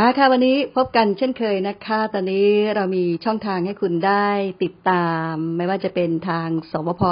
[0.00, 4.28] มาค่ะวันนี้พบกันเช่นเคยนะคะ ตอนนี้เรามีช่องทางให้คุณได้
[4.62, 7.02] ติดตาม ไม่ว่าจะเป็นทางสวพ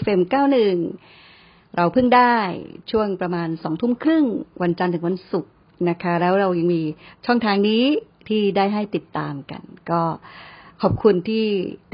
[0.00, 0.52] FM91
[1.76, 2.36] เราเพิ่งได้
[2.90, 4.26] ช่วงประมาณสองทุ่มครึ่ง
[4.62, 5.52] วันจันทร์ถึงวันศุกร์
[5.88, 6.82] นะคะ แล้วเรายังมี
[7.26, 7.84] ช่องทางนี้
[8.28, 10.02] ที่ได้ให้ติดตามกัน ก็
[10.82, 11.44] ขอบคุณที่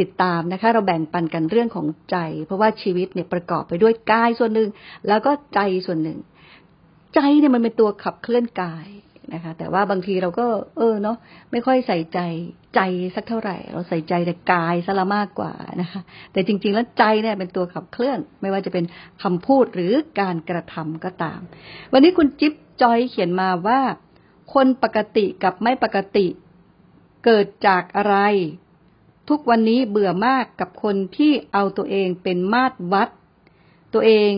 [0.00, 4.68] ติดตามนะคะ เราแบ่งปันกันเรื่องของใจ เพราะว่าชีวิตเนี่ยประกอบไปด้วยกายส่วนหนึ่ง
[5.08, 6.18] แล้วก็ใจส่วนหนึ่ง
[7.14, 8.86] ใจเนี่ยมันเป็นตัวขับเคลื่อนกาย
[9.34, 11.16] นะคะ แต่ว่าบางทีเราก็ เออเนาะ
[11.52, 12.20] ไม่ค่อยใส่ใจ
[12.74, 12.80] ใจ
[13.14, 16.00] สักเท่าไหร่ เราใส่ใจแต่กายซะละมากกว่านะคะ
[16.32, 18.84] แต่จริง ๆ แล้วใจเนี่ยเป็นตัวขับเคลื่อน ไม่ว่าจะเป็น
[19.22, 21.40] คำพูดหรือการกระทำก็ตาม
[21.92, 23.80] วันนี้คุณจิ๊บจอยเขียนมาว่า
[24.54, 26.26] คนปกติกับไม่ปกติ
[27.24, 28.16] เกิดจากอะไร
[29.28, 33.08] ทุกวันนี้เบื่อมากกับคนที่เอาตัวเองเป็นมาตรวัด
[33.94, 34.30] ตัวเอง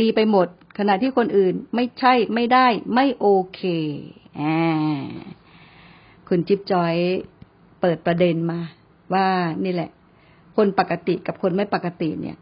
[0.00, 3.62] ดีไปหมด ขณะที่คนอื่นไม่ใช่ไม่ได้ไม่โอเค
[6.28, 6.94] คุณจิ๊บจอย
[7.80, 8.60] เปิดประเด็นมา
[9.14, 9.26] ว่า
[9.64, 9.90] นี่แหละ
[10.56, 12.36] คนปกติกับคนไม่ปกติเนี่ย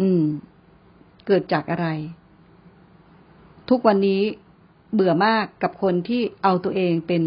[0.00, 0.22] อืม
[1.26, 1.88] เกิดจากอะไร
[3.70, 4.22] ทุกวันนี้
[4.94, 7.22] เบื่อมากกับคนที่เอาตัวเองเป็น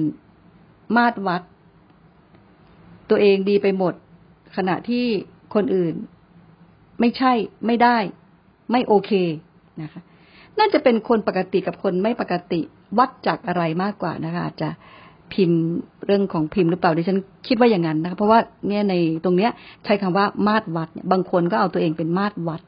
[0.95, 1.41] มาตรวัด
[3.09, 3.93] ตัวเองดีไปหมด
[4.55, 5.05] ขณะที่
[5.53, 5.95] คนอื่น
[6.99, 7.33] ไม่ใช่
[7.65, 7.97] ไม่ได้
[8.71, 9.11] ไม่โอเค
[9.81, 10.01] นะคะ
[10.59, 12.61] น่าจะเป็นคนปกติกับคนไม่ปกติ
[12.97, 14.69] วัดจากอะไรมากกว่านะคะอาจจะ
[15.33, 15.61] พิมพ์
[16.05, 19.51] เรื่องของพิมพ์หรือเปล่าดิฉันคิดว่าอย่างนั้นนะคะเพราะว่าเนี่ยในตรงเนี้ย
[19.85, 22.61] ใช้คำว่ามาตรวัดเนี่ยบางคนก็เอาตัวเองเป็นมาตรวัด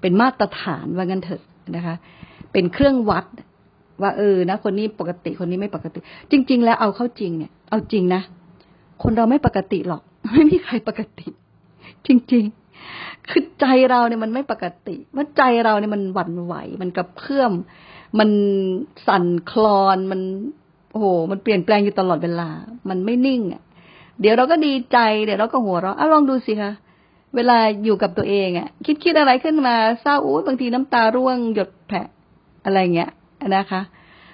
[0.00, 1.42] เป็นมาตรฐานว่างั้นเถอะ
[1.76, 1.94] นะคะ
[2.52, 3.26] เป็นเครื่องวัด
[4.02, 5.98] ว่าเออนะ คนนี้ปกติคนนี้ไม่ปกติ
[6.30, 8.22] จริง ๆ แล้วเอาเข้าจริงเนี่ย เอาจริงนะ
[9.02, 11.26] คนเราไม่ปกติหรอก ไม่มีใครปกติ
[12.06, 12.59] จริง ๆ
[13.30, 17.52] คือใจเราเนี่ยมันไม่ปกติว่าใจเราเนี่ยมันหวั่นไหว มันกระเพื่อม
[18.18, 18.30] มัน
[19.06, 20.20] สั่นคลอน มัน
[20.92, 22.48] โอ้โห มันเปลี่ยนแปลงอยู่ตลอดเวลา
[22.88, 23.62] มันไม่นิ่งอะ
[24.20, 26.72] เดี๋ยวเราก็ดีใจ เดี๋ยวเราก็หัวเราะอะลองดูสิคะ
[27.36, 31.96] เวลาอยู่กับตัวเองอะ คิดคิดอะไรขึ้นมาเศร้าอู้บางทีน้ำตาร่วงหยดแผล
[32.64, 33.10] อะไรเงี้ย
[33.56, 33.80] นะคะ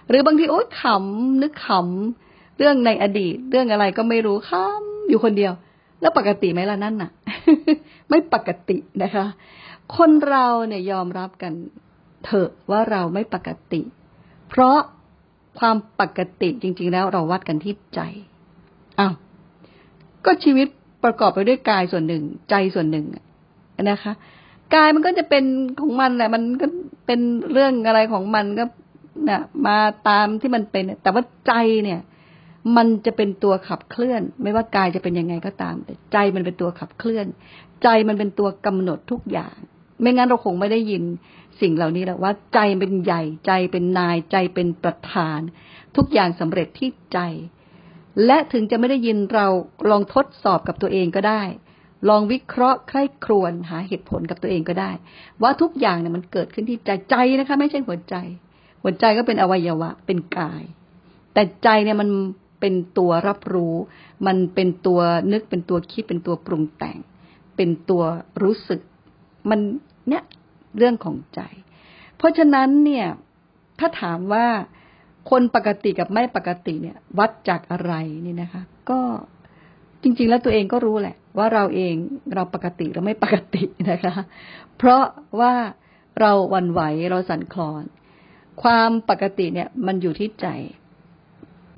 [0.09, 5.53] หรือบางทีโอ๊ยขำนึกขำเรื่องในอดีต เรื่องอะไรก็ไม่รู้ขำอยู่คนเดียว
[6.01, 7.11] แล้วปกติไหมล่ะนั่นน่ะ
[8.11, 9.27] ไม่ปกตินะคะ
[9.97, 11.53] คนเราเนี่ยยอมรับกัน
[12.25, 13.81] เถอะว่าเราไม่ปกติ
[14.49, 14.79] เพราะ
[15.59, 18.01] ความปกติจริง ๆ แล้วเราวัดกันที่ใจ
[18.99, 19.15] อ้าว
[20.25, 20.69] ก็ชีวิต
[21.05, 23.07] ประกอบไปด้วยกายส่วนหนึ่ง ใจส่วนหนึ่ง
[23.91, 24.13] นะคะ
[24.75, 25.45] กายมันก็จะเป็น
[25.81, 26.67] ของมันแหละ มันก็
[27.07, 27.21] เป็น
[27.53, 28.65] เรื่องอะไรของมันก็
[29.29, 29.77] นะมา
[30.09, 31.53] ตามที่มันเป็น แต่ว่าใจ
[31.85, 32.01] เนี่ย
[32.77, 37.27] มันจะเป็นตัวขับเคลื่อน ไม่ว่ากายจะเป็นยังไงก็ตาม แต่ใจมันเป็นตัวขับเคลื่อน
[37.83, 39.57] ใจมันเป็นตัวกำหนดทุกอย่าง
[40.01, 41.03] ไม่งั้นเราคงไม่ได้ยิน
[41.61, 45.41] สิ่งเหล่านี้แหละว่าใจเป็นใหญ่ใจเป็นนายใจเป็นประธาน
[45.97, 47.19] ทุกอย่างสำเร็จที่ใจ
[48.27, 49.47] และถึงจะไม่ได้ยินเรา
[49.91, 51.43] ลองทดสอบกับตัวเองก็ได้
[52.09, 54.91] ลองวิเคราะห์ใคร่ครวญหาเหตุผลกับตัวเองก็ได้
[55.43, 58.15] ว่าทุกอย่างเนี่ยมันเกิดขึ้นที่ใจใจนะคะ ไม่ใช่หัวใจ
[58.83, 60.63] หัวใจก็เป็นอวัยวะเป็นกาย
[61.35, 62.09] แต่ใจเนี่ยมัน
[62.69, 63.75] เป็นตัวรับรู้
[64.27, 65.01] มันเป็นตัว
[65.33, 66.99] นึกเป็นตัวคิดเป็นตัวปรุงแต่ง
[67.57, 68.03] เป็นตัว
[68.43, 68.81] รู้สึก
[69.51, 69.61] มัน
[70.09, 70.25] เนี่ย
[70.79, 71.41] เรื่องของใจ
[72.17, 73.07] เพราะฉะนั้นเนี่ย
[73.79, 74.47] ถ้าถามว่า
[75.31, 77.93] คนปกติกับไม่ปกติเนี่ย วัดจากอะไร
[78.27, 79.01] นี่นะคะ ก็
[80.03, 81.95] จริง ๆ แล้วตัวเองก็รู้แหละ ว่าเราเอง
[82.35, 84.15] เราปกติหรือไม่ปกตินะคะ
[84.77, 85.05] เพราะ
[85.41, 85.55] ว่า
[86.21, 87.85] เราวันไหวเราสั่นคลอน
[88.63, 90.49] ความปกติเนี่ยมันอยู่ที่ใจ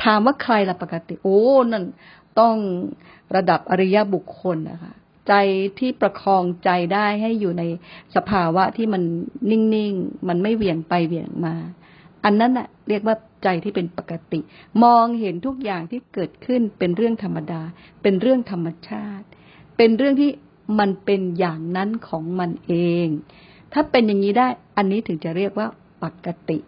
[0.03, 1.41] ถามว่าใครละปกติ โอ้
[1.73, 1.85] นั่น
[2.41, 2.57] ต้อง
[3.37, 4.95] ระดับอริยบุคคลนะคะ
[5.29, 5.35] ใจ
[5.79, 7.63] ที่ประคองใจได้ให้อยู่ใน
[8.17, 9.03] สภาวะที่มัน
[9.51, 11.55] นิ่งๆ มันไม่เวียงไปเวียงมา
[12.25, 14.41] อันนั้นน่ะ เรียกว่าใจที่เป็นปกติ
[14.85, 17.63] มองเห็นทุกอย่างที่เกิดขึ้นเป็นเรื่องธรรมดา
[18.03, 19.27] เป็นเรื่องธรรมชาติ
[19.77, 20.31] เป็นเรื่องที่
[20.79, 22.75] มันเป็นอย่างนั้นของมันเอ
[23.07, 23.09] ง
[23.73, 25.69] ถ้าเป็นอย่างนี้ได้ อันนี้ถึงจะเรียกว่า
[26.05, 26.59] ปกติ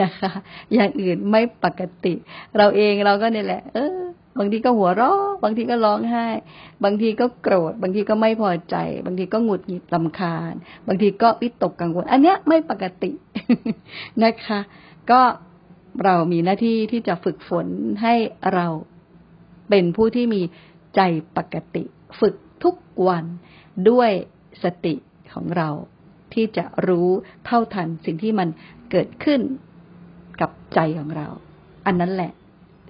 [0.00, 0.30] นะคะ
[0.74, 2.14] อย่างอื่นไม่ปกติ
[2.56, 4.00] เราเองเราก็เนี่ยแหละ เออ
[4.38, 6.26] บางทีก็หัวเราะบางทีก็ร้องไห้
[6.84, 8.76] บางทีก็โกรธ บางทีก็ไม่พอใจ
[9.06, 10.54] บางทีก็หงุดหงิดลำคาญ
[10.86, 13.12] บางทีก็วิตกกังวล อันเนี้ยไม่ปกติ
[14.24, 14.60] นะคะ
[15.10, 15.20] ก็
[16.04, 17.66] เรามีหน้าที่ที่จะฝึกฝน
[18.02, 18.14] ให้
[18.54, 18.66] เรา
[19.70, 20.42] เป็นผู้ที่มี
[20.96, 21.00] ใจ
[21.36, 21.84] ปกติ
[22.20, 22.76] ฝึกทุก
[23.08, 23.24] วัน
[23.90, 24.10] ด้วย
[24.62, 24.94] สติ
[25.34, 25.68] ของเรา
[26.34, 27.08] ที่จะรู้
[27.46, 28.48] เท่าทันสิ่งที่มัน
[28.90, 29.40] เกิดขึ้น
[30.40, 31.28] กับใจของเรา
[31.86, 32.32] อันนั้นแหละ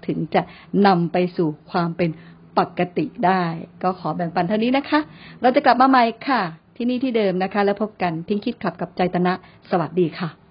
[0.07, 0.43] ถึงจะ
[0.87, 2.11] นำไปสู่ความเป็น
[2.59, 3.45] ปกติได้
[3.83, 5.01] ก็ขอแบ่งปันเท่านี้นะคะ
[5.43, 6.43] เราจะกลับมาใหม่ค่ะ
[6.77, 9.33] ที่นี่ที่เดิมนะคะ แล้วพบกันทิ้งคิดขับกับใจตนะ
[9.71, 10.48] สวัสดีค่ะ